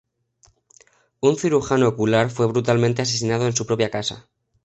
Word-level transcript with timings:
Un 1.21 1.35
cirujano 1.37 1.87
ocular 1.89 2.31
fue 2.31 2.47
brutalmente 2.47 3.03
asesinado 3.03 3.45
en 3.45 3.55
su 3.55 3.67
propia 3.67 3.91
casa. 3.91 4.29